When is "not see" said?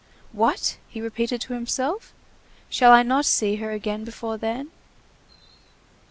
3.03-3.57